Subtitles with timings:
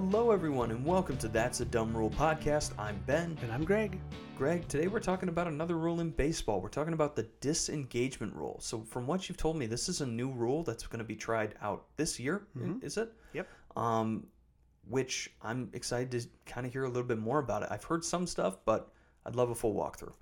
[0.00, 2.70] Hello, everyone, and welcome to That's a Dumb Rule podcast.
[2.78, 3.36] I'm Ben.
[3.42, 3.98] And I'm Greg.
[4.36, 6.60] Greg, today we're talking about another rule in baseball.
[6.60, 8.58] We're talking about the disengagement rule.
[8.60, 11.16] So, from what you've told me, this is a new rule that's going to be
[11.16, 12.82] tried out this year, Mhm.
[12.84, 13.12] is it?
[13.32, 13.48] Yep.
[13.76, 14.28] Um,
[14.88, 17.68] which I'm excited to kind of hear a little bit more about it.
[17.72, 18.92] I've heard some stuff, but
[19.26, 20.12] I'd love a full walkthrough.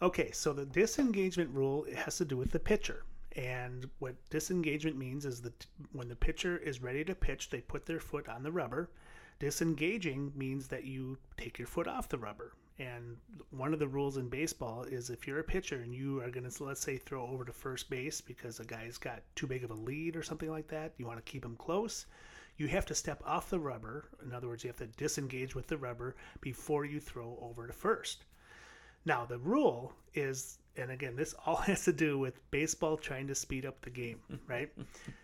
[0.00, 3.02] Okay, so the disengagement rule it has to do with the pitcher.
[3.40, 7.86] And what disengagement means is that when the pitcher is ready to pitch, they put
[7.86, 8.90] their foot on the rubber.
[9.38, 12.52] Disengaging means that you take your foot off the rubber.
[12.78, 13.16] And
[13.50, 16.48] one of the rules in baseball is if you're a pitcher and you are going
[16.48, 19.70] to, let's say, throw over to first base because a guy's got too big of
[19.70, 22.04] a lead or something like that, you want to keep him close,
[22.58, 24.10] you have to step off the rubber.
[24.22, 27.72] In other words, you have to disengage with the rubber before you throw over to
[27.72, 28.26] first.
[29.06, 33.34] Now, the rule is, and again, this all has to do with baseball trying to
[33.34, 34.70] speed up the game, right?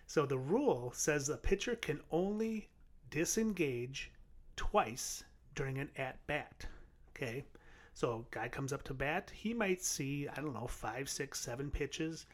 [0.06, 2.68] so the rule says the pitcher can only
[3.10, 4.10] disengage
[4.56, 6.66] twice during an at bat.
[7.10, 7.44] Okay.
[7.94, 11.70] So, guy comes up to bat, he might see, I don't know, five, six, seven
[11.70, 12.26] pitches,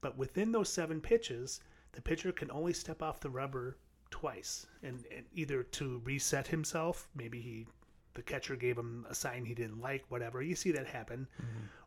[0.00, 1.60] but within those seven pitches,
[1.90, 3.76] the pitcher can only step off the rubber
[4.10, 7.66] twice and, and either to reset himself, maybe he
[8.18, 10.42] the catcher gave him a sign he didn't like, whatever.
[10.42, 11.26] You see that happen.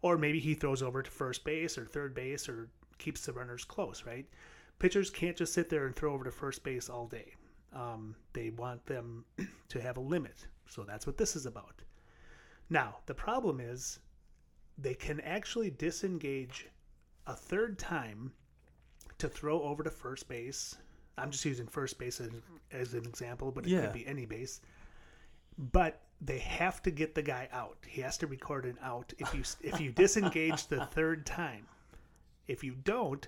[0.01, 3.65] Or maybe he throws over to first base or third base or keeps the runners
[3.65, 4.25] close, right?
[4.79, 7.33] Pitchers can't just sit there and throw over to first base all day.
[7.73, 9.25] Um, they want them
[9.69, 10.47] to have a limit.
[10.67, 11.81] So that's what this is about.
[12.69, 13.99] Now, the problem is
[14.77, 16.67] they can actually disengage
[17.27, 18.31] a third time
[19.17, 20.75] to throw over to first base.
[21.17, 22.29] I'm just using first base as,
[22.71, 23.81] as an example, but it Yeah.
[23.81, 24.61] could be any base.
[25.57, 27.77] But they have to get the guy out.
[27.87, 31.67] He has to record an out if you if you disengage the third time.
[32.47, 33.27] If you don't,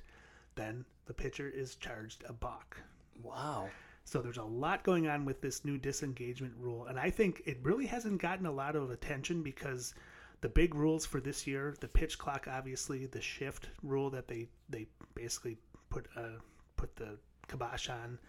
[0.56, 2.78] then the pitcher is charged a balk.
[3.22, 3.70] Wow.
[4.06, 7.58] So there's a lot going on with this new disengagement rule, and I think it
[7.64, 9.96] really hasn't gotten a lot of attention because
[10.42, 14.50] the big rules for this year, the pitch clock, obviously, the shift rule that they
[14.70, 15.58] they basically
[15.90, 16.40] put uh,
[16.76, 17.18] put the
[17.48, 18.20] kibosh on,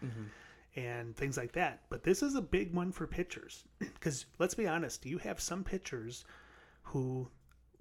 [0.76, 1.82] and things like that.
[1.88, 5.62] But this is a big one for pitchers because let's be honest, you have some
[5.64, 6.24] pitchers
[6.82, 7.28] who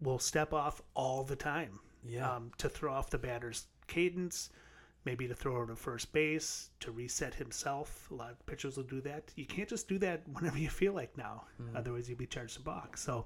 [0.02, 2.30] will step off all the time Yeah.
[2.36, 4.50] um, to throw off the batter's cadence,
[5.06, 8.10] maybe to throw over to first base, to reset himself.
[8.12, 9.32] A lot of pitchers will do that.
[9.36, 11.46] You can't just do that whenever you feel like now.
[11.76, 12.98] Otherwise, you'd be charged a balk.
[12.98, 13.26] So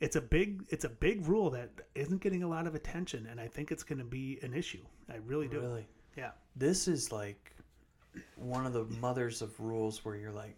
[0.00, 3.38] it's a big it's a big rule that isn't getting a lot of attention, and
[3.40, 4.82] I think it's going to be an issue.
[5.10, 5.60] I really do.
[5.60, 5.86] Really?
[6.16, 6.30] Yeah.
[6.56, 7.54] This is like
[8.40, 10.56] one of the mothers of rules where you're like,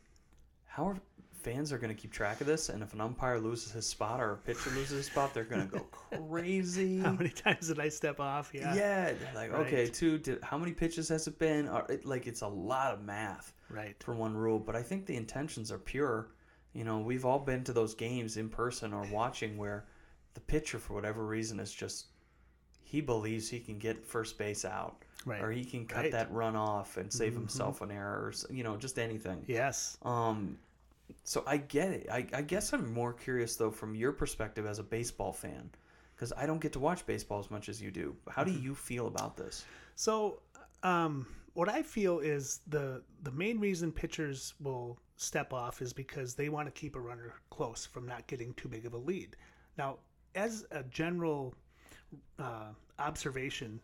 [0.67, 0.97] how are
[1.43, 2.69] fans are going to keep track of this?
[2.69, 5.69] And if an umpire loses his spot or a pitcher loses his spot, they're going
[5.69, 5.87] to go
[6.29, 7.01] crazy.
[7.01, 8.53] How many times did I step off?
[8.55, 8.75] Yeah.
[8.75, 10.19] Yeah, like, okay, two.
[10.19, 11.69] Did, how many pitches has it been?
[12.05, 13.97] Like, it's a lot of math Right.
[14.03, 16.29] for one rule, but I think the intentions are pure.
[16.75, 19.87] You know, we've all been to those games in person or watching where
[20.35, 22.07] the pitcher, for whatever reason, is just
[22.85, 25.41] he believes he can get first base out, Right.
[25.43, 26.07] or he can cut Right.
[26.07, 26.17] Mm-hmm.
[26.17, 29.45] that run off and save himself an error, or you know, just anything.
[29.47, 29.97] Yes.
[30.03, 30.59] Um,
[31.25, 32.07] so I get it.
[32.11, 35.71] I, I guess I'm more curious though from your perspective as a baseball fan,
[36.15, 38.17] because I don't get to watch baseball as much as you do.
[38.29, 38.65] How do Mm-hmm.
[38.65, 39.65] you feel about this?
[39.95, 40.41] So,
[40.83, 46.35] um, what I feel is the the main reason pitchers will step off is because
[46.35, 49.37] they want to keep a runner close from not getting too big of a lead.
[49.79, 49.99] Now,
[50.35, 51.55] as a general
[52.39, 53.81] uh, observation,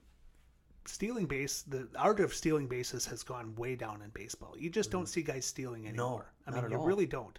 [0.89, 4.55] stealing base, the art of stealing bases has gone way down in baseball.
[4.59, 6.33] You just don't see guys stealing anymore.
[6.47, 6.87] No, I mean, you all.
[6.87, 7.39] really don't.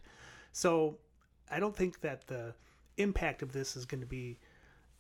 [0.51, 0.97] So,
[1.51, 2.53] I don't think that the
[2.97, 4.39] impact of this is going to be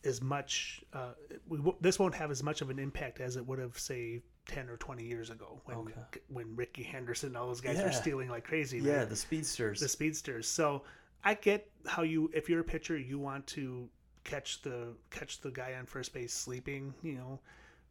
[0.03, 0.81] as much.
[0.93, 1.11] Uh,
[1.47, 4.21] we, w- this won't have as much of an impact as it would have, say,
[4.47, 6.21] ten or twenty years ago when Okay.
[6.29, 7.85] when Rickey Henderson and all those guys Yeah.
[7.85, 8.79] were stealing like crazy.
[8.79, 9.09] Yeah, right?
[9.09, 9.79] the speedsters.
[9.79, 10.47] the speedsters.
[10.47, 10.83] So
[11.23, 13.87] I get how you, if you're a pitcher, you want to
[14.23, 16.93] catch the catch the guy on first base sleeping.
[17.03, 17.39] You know,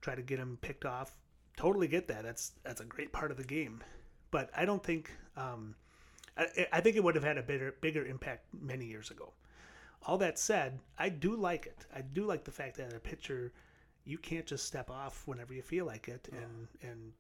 [0.01, 1.17] try to get him picked off.
[1.57, 2.23] Totally get that.
[2.23, 3.83] That's that's a great part of the game.
[4.31, 5.11] But I don't think.
[5.37, 5.75] Um,
[6.37, 9.33] I, I think it would have had a bigger bigger impact many years ago.
[10.07, 11.87] All that said, I do like it.
[11.95, 13.53] I do like the fact that a pitcher,
[14.05, 17.13] you can't just step off whenever you feel like it and and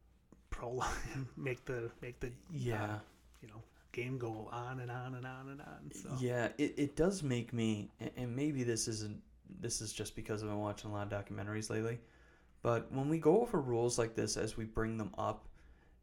[0.50, 0.94] prolong
[1.36, 2.84] make the make the Yeah.
[2.84, 2.98] uh,
[3.42, 5.90] you know game go on and on and on and on.
[5.92, 9.20] So Yeah, it, it does make me, and maybe this isn't,
[9.60, 11.98] this is just because I've been watching a lot of documentaries lately,
[12.68, 15.48] but when we go over rules like this as we bring them up,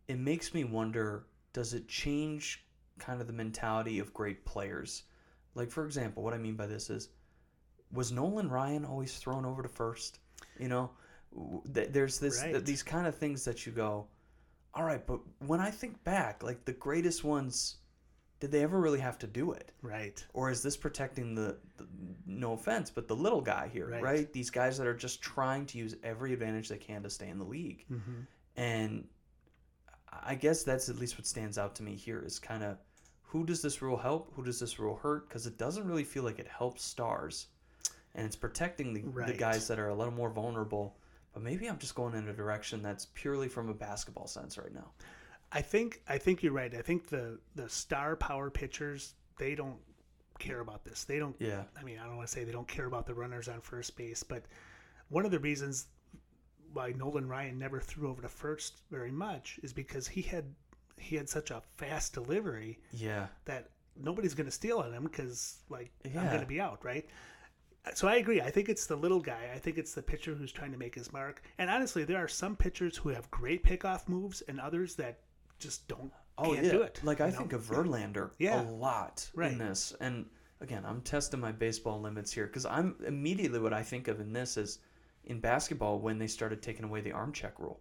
[0.07, 2.65] it makes me wonder does it change
[2.97, 5.03] kind of the mentality of great players?
[5.53, 7.09] Like, for example, what I mean by this is,
[7.91, 10.17] was Nolan Ryan always thrown over to first?
[10.59, 10.89] You know,
[11.71, 12.65] th- there's this th- Right.
[12.65, 14.07] these kind of things that you go,
[14.73, 17.75] all right, but when I think back, like the greatest ones,
[18.39, 19.71] did they ever really have to do it?
[19.81, 20.23] Right.
[20.33, 21.87] Or is this protecting the, the
[22.25, 24.03] no offense, but the little guy here, Right.
[24.03, 24.33] right.
[24.33, 27.39] These guys that are just trying to use every advantage they can to stay in
[27.39, 27.85] the league.
[27.91, 28.21] Mm-hmm.
[28.57, 29.07] And
[30.11, 32.77] I guess that's at least what stands out to me here is kind of
[33.21, 34.31] who does this rule help?
[34.35, 35.27] Who does this rule hurt?
[35.27, 37.47] Because it doesn't really feel like it helps stars.
[38.13, 40.95] And it's protecting the, the guys that are a little more vulnerable.
[41.33, 44.73] But maybe I'm just going in a direction that's purely from a basketball sense right
[44.73, 44.91] now.
[45.51, 46.73] I think I think you're right.
[46.73, 49.77] I think the the star power pitchers they don't
[50.39, 51.03] care about this.
[51.03, 51.35] They don't.
[51.39, 51.63] Yeah.
[51.79, 53.95] I mean, I don't want to say they don't care about the runners on first
[53.95, 54.43] base, but
[55.09, 55.87] one of the reasons
[56.73, 60.45] why Nolan Ryan never threw over to first very much is because he had
[60.97, 63.27] he had such a fast delivery Yeah.
[63.45, 67.05] that nobody's going to steal on him because like I'm going to be out, right?
[67.93, 68.41] So I agree.
[68.41, 69.51] I think it's the little guy.
[69.53, 71.43] I think it's the pitcher who's trying to make his mark.
[71.59, 75.19] And honestly, there are some pitchers who have great pickoff moves, and others that
[75.59, 76.99] just don't Oh can't yeah, do it.
[77.03, 77.37] like I know?
[77.37, 78.61] think of Verlander Yeah.
[78.61, 79.51] a lot Right.
[79.53, 80.25] in this, and
[80.61, 84.33] again, I'm testing my baseball limits here because I'm immediately what I think of in
[84.33, 84.79] this is
[85.23, 87.79] in basketball when they started taking away the arm check rule,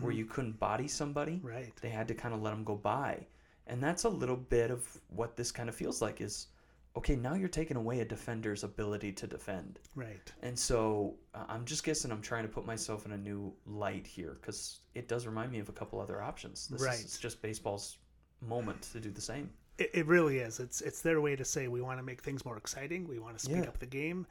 [0.00, 1.46] where you couldn't body somebody, Mm-hmm.
[1.46, 1.72] Right.
[1.80, 3.26] They had to kind of let them go by,
[3.66, 6.48] and that's a little bit of what this kind of feels like is,
[6.96, 9.80] okay, now you're taking away a defender's ability to defend.
[9.94, 10.32] Right.
[10.42, 14.06] And so uh, I'm just guessing I'm trying to put myself in a new light
[14.06, 16.68] here because it does remind me of a couple other options.
[16.68, 16.94] This Right.
[16.94, 17.98] is it's just baseball's
[18.40, 19.50] moment to do the same.
[19.78, 20.60] It, it really is.
[20.60, 23.08] It's it's their way to say we want to make things more exciting.
[23.08, 23.68] We want to speed Yeah.
[23.68, 24.26] up the game.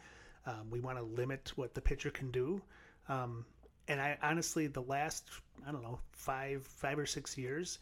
[0.45, 2.61] Um, we want to limit what the pitcher can do.
[3.09, 3.45] Um,
[3.89, 5.29] and I honestly, the last
[5.67, 7.79] I don't know five five or six years,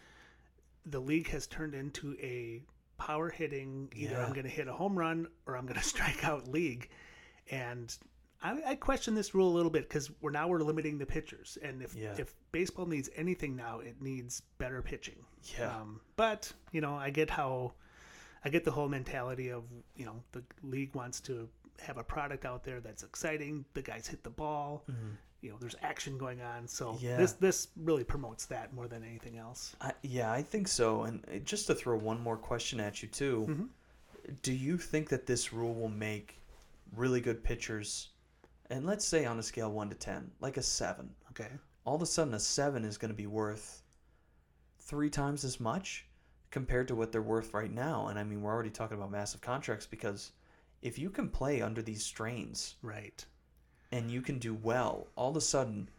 [0.88, 2.63] the league has turned into a
[3.01, 3.89] power hitting.
[3.95, 4.25] Either Yeah.
[4.25, 6.89] I'm going to hit a home run or I'm going to strike out league.
[7.50, 7.95] And
[8.44, 11.57] I, I question this rule a little bit because we're now we're limiting the pitchers.
[11.62, 12.13] And if Yeah.
[12.18, 15.25] if baseball needs anything now, it needs better pitching.
[15.57, 15.75] Yeah.
[15.75, 17.74] Um, but you know, I get how
[18.45, 19.63] I get the whole mentality of
[19.95, 21.47] you know the league wants to
[21.80, 23.65] have a product out there that's exciting.
[23.74, 24.86] The guys hit the ball.
[25.42, 26.68] You know, there's action going on.
[26.68, 26.98] So.
[27.02, 27.18] Yeah.
[27.18, 29.76] this this really promotes that more than anything else.
[29.82, 31.04] I, yeah, I think so.
[31.04, 34.34] And uh, just to throw one more question at you too, Mm-hmm.
[34.44, 36.40] do you think that this rule will make
[36.96, 38.10] really good pitchers,
[38.70, 41.50] and let's say on a scale one to ten, like a seven, Okay.
[41.86, 43.82] all of a sudden a seven is going to be worth
[44.80, 46.06] three times as much
[46.52, 48.08] compared to what they're worth right now.
[48.08, 50.34] And I mean, we're already talking about massive contracts because
[50.82, 53.26] if you can play under these strains Right.
[53.92, 55.90] And you can do well, all of a sudden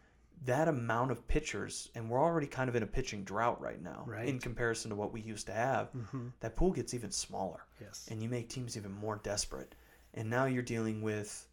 [0.45, 4.03] that amount of pitchers, and we're already kind of in a pitching drought right now
[4.05, 4.27] Right.
[4.27, 6.27] in comparison to what we used to have, mm-hmm.
[6.41, 8.07] that pool gets even smaller Yes.
[8.11, 9.75] and you make teams even more desperate.
[10.15, 11.47] And now you're dealing with,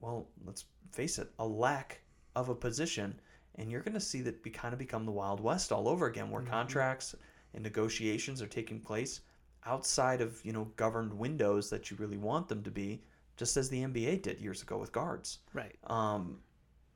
[0.00, 2.02] well, let's face it, a lack
[2.36, 3.20] of a position.
[3.56, 6.06] And you're going to see that be kind of become the Wild West all over
[6.06, 6.50] again, where mm-hmm.
[6.52, 7.14] contracts
[7.52, 9.20] and negotiations are taking place
[9.66, 13.02] outside of you know governed windows that you really want them to be,
[13.40, 15.38] just as the NBA did years ago with guards.
[15.54, 15.74] Right.
[15.84, 16.40] Um,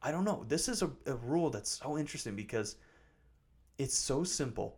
[0.03, 0.45] I don't know.
[0.47, 2.77] This is a, a rule that's so interesting because
[3.79, 4.77] it's so simple.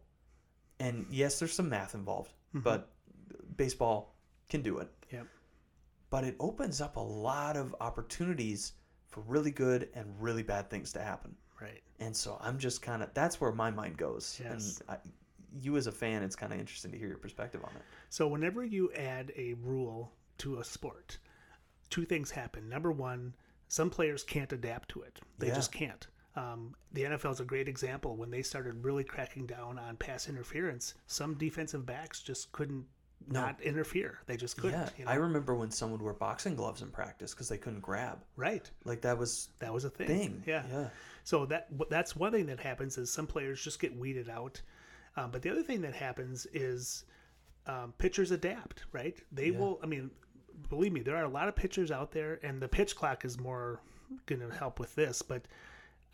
[0.78, 2.92] And yes, there's some math involved, but
[3.56, 4.14] baseball
[4.48, 4.88] can do it.
[5.12, 5.26] Yep.
[6.08, 8.74] But it opens up a lot of opportunities
[9.08, 11.34] for really good and really bad things to happen.
[11.60, 11.82] Right.
[11.98, 14.40] And so I'm just kind of that's where my mind goes.
[14.40, 14.80] Yes.
[14.88, 14.98] And I,
[15.60, 17.82] you as a fan, it's kind of interesting to hear your perspective on it.
[18.08, 21.19] So whenever you add a rule to a sport,
[21.90, 22.69] two things happen.
[22.69, 23.34] Number one,
[23.69, 25.20] some players can't adapt to it.
[25.38, 25.55] They Yeah.
[25.55, 26.06] just can't.
[26.36, 28.16] Um, the NFL is a great example.
[28.16, 32.86] When they started really cracking down on pass interference, some defensive backs just couldn't
[33.28, 34.20] not interfere.
[34.26, 34.78] They just couldn't.
[34.78, 35.10] yeah, you know?
[35.10, 38.22] I remember when someone would wear boxing gloves in practice because they couldn't grab.
[38.36, 38.70] right.
[38.84, 40.06] Like that was That was a thing.
[40.06, 40.43] thing.
[40.46, 40.62] Yeah.
[40.70, 40.88] yeah.
[41.24, 44.60] So that that's one thing that happens is some players just get weeded out.
[45.16, 47.05] Um, but the other thing that happens is
[47.66, 48.84] um, pitchers adapt.
[48.93, 49.20] Right?
[49.32, 49.58] They Yeah.
[49.58, 49.81] will.
[49.82, 50.10] I mean,
[50.69, 53.39] believe me, there are a lot of pitchers out there, and the pitch clock is
[53.39, 53.81] more
[54.27, 55.22] going to help with this.
[55.22, 55.43] But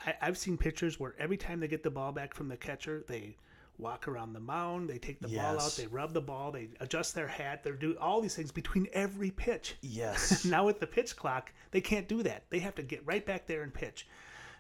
[0.07, 3.05] I, I've seen pitchers where every time they get the ball back from the catcher,
[3.09, 3.37] they
[3.79, 7.15] walk around the mound, they take the ball out, they rub the ball, they adjust
[7.15, 9.77] their hat, they do all these things between every pitch.
[9.81, 10.45] Yes.
[10.53, 12.45] Now with the pitch clock, they can't do that.
[12.51, 14.07] They have to get right back there and pitch.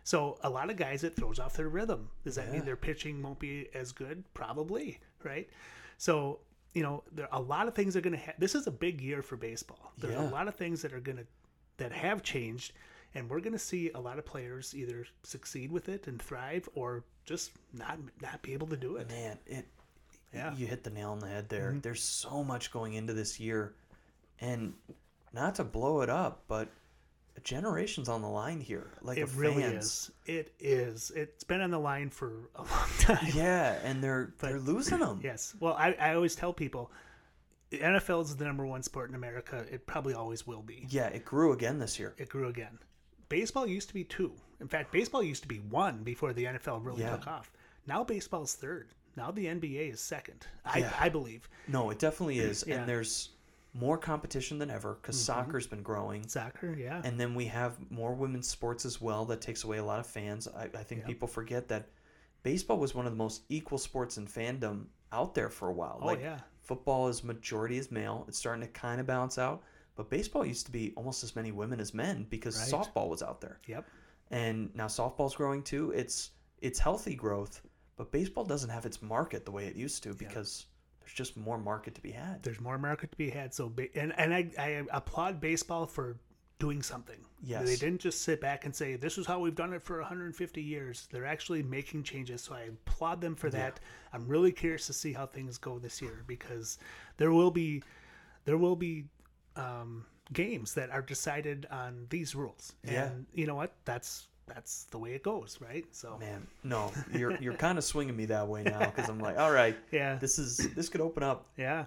[0.04, 2.08] So a lot of guys it throws off their rhythm.
[2.24, 4.24] Does that mean their pitching won't be as good?
[4.34, 5.48] Probably, right?
[5.98, 6.40] So
[6.74, 8.24] you know, there are a lot of things are going to.
[8.24, 9.92] Ha- this is a big year for baseball.
[9.98, 10.28] There's Yeah.
[10.28, 11.26] a lot of things that are going to
[11.78, 12.72] that have changed,
[13.14, 16.68] and we're going to see a lot of players either succeed with it and thrive,
[16.74, 19.08] or just not not be able to do it.
[19.10, 19.66] Man, it
[20.32, 20.50] Yeah.
[20.50, 20.60] Mm-hmm.
[20.60, 21.72] you hit the nail on the head there.
[21.82, 23.74] There's so much going into this year
[24.40, 24.74] and
[25.32, 26.68] not to blow it up, but
[27.40, 28.90] generation's on the line here.
[29.02, 29.84] Like It really fans.
[29.84, 30.10] is.
[30.26, 31.10] It is.
[31.16, 33.26] It's been on the line for a long time.
[33.34, 35.20] Yeah, and they're But- they're losing them.
[35.24, 35.54] Yes.
[35.58, 36.90] Well, I, I always tell people,
[37.70, 39.64] the NFL is the number one sport in America.
[39.70, 40.86] It probably always will be.
[40.90, 42.14] Yeah, it grew again this year.
[42.18, 42.78] It grew again.
[43.28, 44.32] Baseball used to be two.
[44.60, 47.16] In fact, baseball used to be one before the NFL really Yeah.
[47.16, 47.50] took off.
[47.86, 48.88] Now baseball's third.
[49.16, 50.46] Now the NBA is second.
[50.64, 50.92] I, Yeah.
[51.00, 51.48] I believe.
[51.66, 52.76] No, it definitely is, Yeah.
[52.80, 53.30] and there's
[53.74, 55.24] more competition than ever because mm-hmm.
[55.44, 57.00] soccer's been growing, Soccer, yeah.
[57.04, 59.24] and then we have more women's sports as well.
[59.24, 60.46] That takes away a lot of fans.
[60.48, 61.06] I, I think Yep.
[61.06, 61.88] people forget that
[62.42, 65.98] baseball was one of the most equal sports in fandom out there for a while.
[66.02, 66.38] oh like yeah.
[66.60, 68.24] football is majority is male.
[68.28, 69.62] It's starting to kind of balance out,
[69.96, 72.68] but baseball used to be almost as many women as men because Right.
[72.82, 73.58] softball was out there.
[73.66, 73.84] Yep.
[74.30, 75.90] and now softball's growing too.
[75.92, 77.60] It's it's healthy growth,
[77.96, 80.66] but baseball doesn't have its market the way it used to because
[81.02, 82.42] there's just more market to be had.
[82.42, 83.52] There's more market to be had.
[83.54, 86.16] So and and I, I applaud baseball for
[86.58, 87.18] doing something.
[87.42, 87.64] Yes.
[87.66, 90.62] They didn't just sit back and say this is how we've done it for 150
[90.62, 91.08] years.
[91.10, 92.42] They're actually making changes.
[92.42, 93.80] So I applaud them for that.
[94.12, 96.78] I'm really curious to see how things go this year because
[97.16, 97.82] there will be
[98.44, 99.06] there will be
[99.56, 102.74] um, games that are decided on these rules.
[102.84, 103.10] And Yeah.
[103.34, 103.72] you know what?
[103.84, 105.84] That's that's the way it goes, right?
[105.92, 109.38] So Man, no, you're you're kind of swinging me that way now because I'm like,
[109.38, 111.84] all right, yeah, this is this could open up yeah.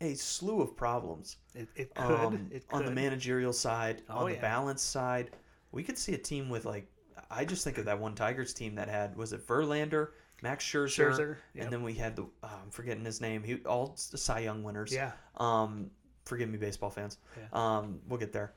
[0.00, 2.04] a slew of problems It, it could.
[2.20, 2.76] um, it could.
[2.76, 4.40] on the managerial side, Oh, on the yeah.
[4.40, 5.30] balance side.
[5.72, 6.86] We could see a team with like,
[7.30, 10.08] I just think of that one Tigers team that had was it Verlander,
[10.42, 11.64] Max Scherzer, Scherzer, yep.
[11.64, 13.42] and then we had the uh, I'm forgetting his name.
[13.42, 14.92] He all the Cy Young winners.
[14.92, 15.12] Yeah.
[15.36, 15.90] Um,
[16.24, 17.18] forgive me, baseball fans.
[17.36, 17.46] Yeah.
[17.52, 18.52] Um, we'll get there.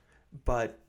[0.46, 0.80] But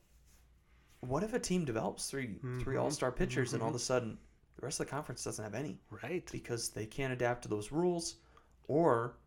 [1.01, 2.81] what if a team develops 3 three Mhm.
[2.81, 4.17] All Star pitchers and all of a sudden
[4.55, 6.27] the rest of the conference doesn't have any Right.
[6.31, 8.17] because they can't adapt to those rules,
[8.67, 9.17] or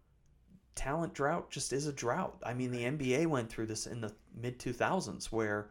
[0.75, 2.41] talent drought just is a drought.
[2.45, 5.71] I mean, the NBA went through this in the mid 2000s where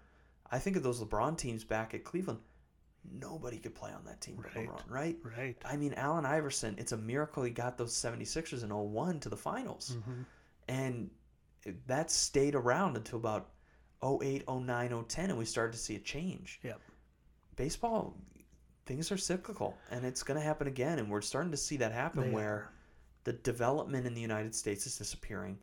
[0.52, 2.40] I think of those LeBron teams back at Cleveland.
[3.06, 4.68] Nobody could play on that team but Right.
[4.70, 5.20] LeBron, right?
[5.24, 5.58] Right.
[5.66, 9.36] I mean, Allen Iverson, it's a miracle he got those 76ers in 01 to the
[9.38, 9.96] finals.
[9.98, 10.26] Mhm.
[10.70, 11.12] And
[11.88, 13.50] that stayed around until about
[14.04, 16.60] 08, 09, 010, and we started to see a change.
[16.64, 16.80] Yep.
[17.56, 18.16] Baseball,
[18.86, 21.00] things are cyclical, and it's going to happen again.
[21.00, 22.70] And we're starting to see that happen They where are.
[23.24, 25.58] the development in the United States is disappearing.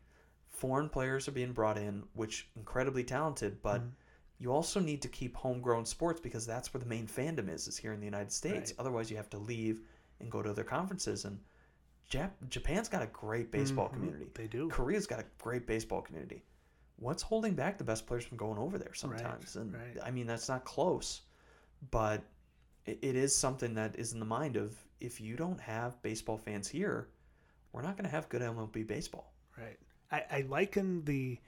[0.49, 3.91] Foreign players are being brought in, which incredibly talented, but Mhm.
[4.39, 7.77] you also need to keep homegrown sports because that's where the main fandom is, is
[7.77, 8.71] here in the United States.
[8.73, 8.79] Right.
[8.81, 9.83] Otherwise, you have to leave
[10.21, 11.25] and go to other conferences.
[11.25, 11.41] And
[12.11, 13.93] Jap- Japan's got a great baseball Mhm.
[13.95, 14.31] community.
[14.35, 14.69] They do.
[14.69, 16.43] Korea's got a great baseball community.
[17.01, 19.57] What's holding back the best players from going over there sometimes?
[19.57, 19.97] and right.
[20.05, 21.23] I mean, that's not close,
[21.91, 22.23] but
[22.87, 26.37] it, it is something that is in the mind of if you don't have baseball
[26.37, 27.09] fans here,
[27.73, 29.33] we're not going to have good MLB baseball.
[29.57, 29.79] Right.
[30.13, 31.39] I, I liken the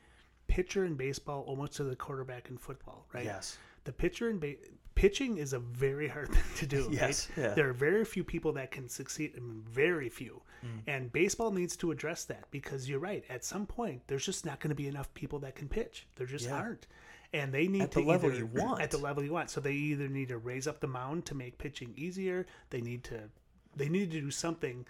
[0.46, 3.24] pitcher in baseball almost to the quarterback in football, right?
[3.24, 3.58] Yes.
[3.84, 4.56] The pitcher in ba-
[4.94, 6.88] pitching is a very hard thing to do.
[6.90, 7.44] Yes, Right?
[7.46, 7.54] yeah.
[7.54, 10.42] There are very few people that can succeed, I mean, very few.
[10.64, 10.68] Mm.
[10.86, 13.24] And baseball needs to address that because you're right.
[13.28, 16.06] At some point, there's just not going to be enough people that can pitch.
[16.16, 16.56] There just Yeah.
[16.56, 16.86] aren't.
[17.32, 18.82] And they need At to the level either- you want.
[18.82, 19.48] At the level you want.
[19.50, 22.46] So they either need to raise up the mound to make pitching easier.
[22.70, 23.30] They need to
[23.74, 24.84] they need to do something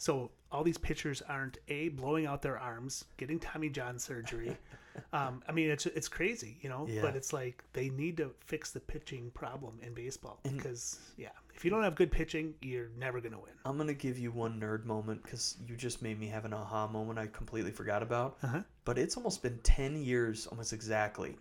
[0.00, 4.56] so all these pitchers aren't a blowing out their arms, getting Tommy John surgery.
[5.12, 6.86] um, I mean, it's it's crazy, you know.
[6.88, 7.02] Yeah.
[7.02, 11.66] But it's like they need to fix the pitching problem in baseball because yeah, if
[11.66, 13.52] you don't have good pitching, you're never gonna win.
[13.66, 16.54] I'm going to give you one nerd moment because you just made me have an
[16.54, 18.38] aha moment I completely forgot about.
[18.42, 18.62] Uh-huh.
[18.86, 21.36] But it's almost been 10 years, almost exactly,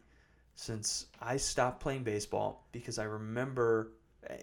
[0.56, 3.94] since I stopped playing baseball because I remember,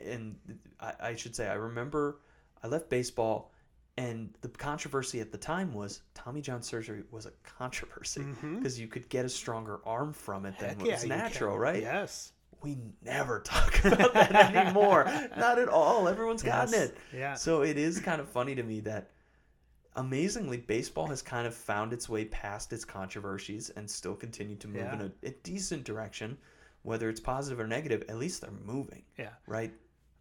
[0.06, 0.36] and
[0.80, 2.20] I, I should say, I remember
[2.62, 3.52] I left baseball,
[3.98, 8.56] and the controversy at the time was Tommy John surgery was a controversy mm-hmm.
[8.56, 11.58] because you could get a stronger arm from it than Heck was yeah, you natural,
[11.58, 11.82] right?
[11.82, 12.32] Yes.
[12.62, 15.04] We never talk about that anymore.
[15.36, 16.08] Not at all.
[16.08, 16.82] Everyone's gotten Yes.
[16.90, 16.96] it.
[17.14, 17.34] Yeah.
[17.34, 19.10] So it is kind of funny to me that
[19.96, 24.68] amazingly baseball has kind of found its way past its controversies and still continue to
[24.68, 24.94] move Yeah.
[24.94, 26.36] in a, a decent direction
[26.82, 29.30] whether it's positive or negative at least they're moving Yeah.
[29.46, 29.72] right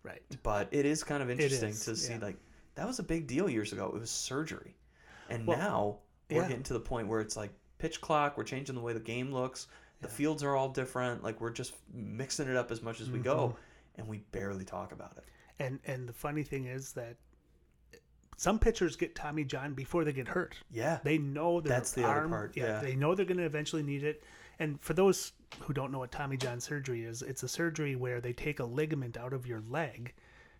[0.01, 0.21] Right.
[0.43, 2.19] but it is kind of interesting to see yeah.
[2.19, 2.37] like
[2.75, 4.75] that was a big deal years ago it was surgery
[5.29, 5.97] and Well, now
[6.29, 6.47] we're yeah.
[6.47, 9.31] getting to the point where it's like pitch clock we're changing the way the game
[9.33, 9.67] looks
[10.01, 13.19] the fields are all different like we're just mixing it up as much as we
[13.19, 14.01] go Mm-hmm.
[14.01, 15.23] and we barely talk about it
[15.59, 17.15] And and the funny thing is that
[18.37, 20.57] some pitchers get Tommy John before they get hurt.
[20.69, 22.81] yeah They know That's the other arm, part, yeah.
[22.81, 24.23] They know they're going to eventually need it.
[24.59, 28.19] And for those who don't know what Tommy John surgery is, it's a surgery where
[28.19, 30.13] they take a ligament out of your leg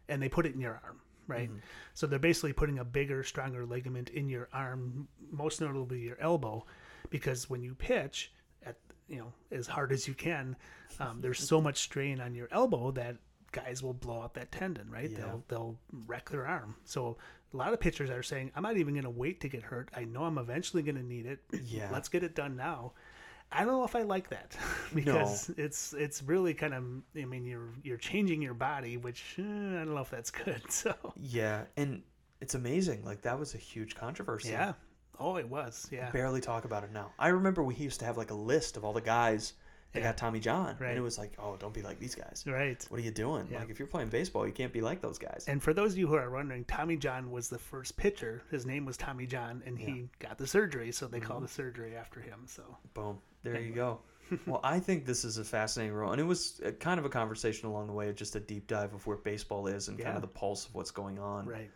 [0.07, 1.49] and they put it in your arm, right?
[1.49, 1.59] Mm-hmm.
[1.93, 6.65] So they're basically putting a bigger, stronger ligament in your arm, most notably your elbow,
[7.09, 8.31] because when you pitch,
[8.65, 8.75] at
[9.07, 10.55] you know as hard as you can.
[10.99, 13.17] Um, there's so much strain on your elbow that
[13.51, 15.09] guys will blow out that tendon, right?
[15.09, 15.17] Yeah.
[15.17, 16.75] They'll they'll wreck their arm.
[16.85, 17.17] So
[17.53, 19.89] a lot of pitchers are saying, I'm not even going to wait to get hurt.
[19.95, 21.39] I know I'm eventually going to need it.
[21.63, 21.89] Yeah.
[21.91, 22.93] Let's get it done now.
[23.51, 24.57] I don't know if I like that
[24.95, 26.83] because it's it's really kind of
[27.15, 29.45] I mean you're you're changing your body, which eh, I
[29.85, 30.61] don't know if that's good.
[30.69, 32.01] So Yeah, and
[32.41, 33.05] it's amazing.
[33.05, 34.49] Like that was a huge controversy.
[34.49, 34.73] yeah,
[35.19, 37.11] oh it was yeah Barely talk about it now.
[37.17, 39.53] I remember we used to have like a list of all the guys
[40.01, 40.09] Yeah.
[40.09, 40.89] got Tommy John, Right.
[40.89, 42.43] and it was like, oh, don't be like these guys.
[42.47, 42.83] right.
[42.89, 43.47] What are you doing?
[43.51, 43.59] Yeah.
[43.59, 45.45] Like if you're playing baseball, you can't be like those guys.
[45.47, 48.41] And for those of you who are wondering, Tommy John was the first pitcher.
[48.51, 51.27] His name was Tommy John, and he got the surgery, so they Mm-hmm.
[51.27, 52.43] call the surgery after him.
[52.47, 53.19] So Boom.
[53.43, 53.99] There you go.
[54.47, 57.09] well, I think this is a fascinating role, and it was a, kind of a
[57.09, 60.21] conversation along the way, just a deep dive of where baseball is and kind of
[60.21, 61.45] the pulse of what's going on.
[61.45, 61.69] right.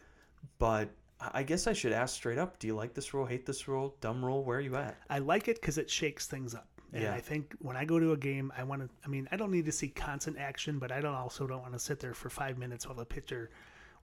[0.57, 0.89] But
[1.21, 3.25] I guess I should ask straight up: Do you like this rule?
[3.25, 3.95] Hate this rule?
[4.01, 4.43] Dumb rule?
[4.43, 4.97] Where are you at?
[5.09, 6.67] I like it because it shakes things up.
[6.93, 7.13] And Yeah.
[7.13, 8.89] I think when I go to a game, I want to.
[9.05, 11.74] I mean, I don't need to see constant action, but I don't also don't want
[11.74, 13.51] to sit there for five minutes while the pitcher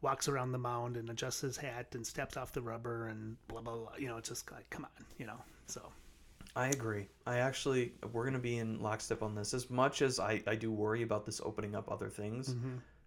[0.03, 3.61] walks around the mound and adjusts his hat and steps off the rubber and blah
[3.61, 3.93] blah blah.
[3.99, 5.39] You know, it's just like, come on, you know.
[5.67, 5.91] So
[6.55, 7.09] I agree.
[7.27, 9.53] I actually, we're going to be in lockstep on this.
[9.53, 12.55] As much as I, I do worry about this opening up other things,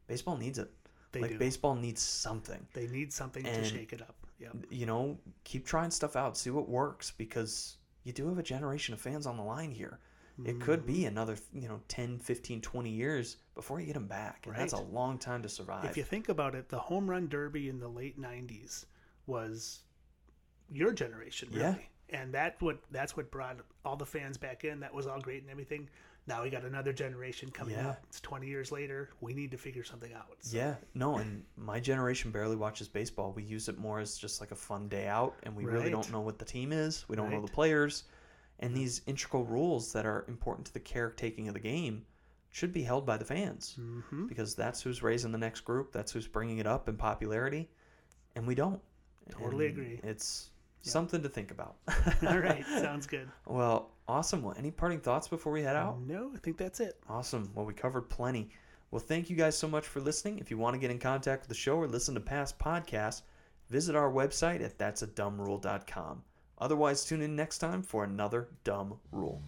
[0.08, 0.68] baseball needs it.
[0.68, 0.76] Mm-hmm.
[1.12, 1.38] They like do.
[1.40, 2.68] baseball needs something.
[2.74, 4.16] they need something to shake it up.
[4.40, 4.56] Yep.
[4.70, 7.78] You know, keep trying stuff out, see what works, because
[8.10, 10.00] you do have a generation of fans on the line here.
[10.46, 11.08] It could be Mm-hmm.
[11.08, 14.46] another, you know, 10, 15, 20 years before you get them back.
[14.48, 15.84] And that's a long time to survive.
[15.84, 18.86] If you think about it, the home run derby in the late '90s
[19.28, 19.82] was
[20.72, 21.90] your generation, really.
[22.10, 22.20] Yeah.
[22.22, 24.80] And that what that's what brought all the fans back in.
[24.80, 25.90] That was all great and everything.
[26.30, 27.90] Now we got another generation coming Yeah.
[27.90, 28.04] up.
[28.08, 29.10] It's 20 years later.
[29.20, 30.28] We need to figure something out.
[30.42, 33.34] So, Yeah, no, and my generation barely watches baseball.
[33.34, 36.12] We use it more as just like a fun day out, and we really don't
[36.12, 37.10] know what the team is.
[37.10, 38.04] We don't know the players,
[38.60, 42.06] and these integral rules that are important to the caretaking of the game
[42.52, 45.92] should be held by the fans hmm because that's who's raising the next group.
[45.92, 47.70] That's who's bringing it up in popularity,
[48.36, 48.82] and we don't.
[49.32, 50.00] Totally And agree.
[50.04, 50.52] It's
[50.84, 51.78] something to think about.
[52.28, 53.30] all right, sounds good.
[53.48, 54.42] well, awesome.
[54.42, 56.02] Well, any parting thoughts before we head out?
[56.02, 57.00] No, I think that's it.
[57.08, 57.50] Awesome.
[57.54, 58.50] Well, we covered plenty.
[58.92, 60.40] Well, thank you guys so much for listening.
[60.40, 63.22] If you want to get in contact with the show or listen to past podcasts,
[63.70, 66.24] visit our website at that'sadumbRule.com.
[66.58, 69.42] Otherwise, tune in next time for another dumb rule.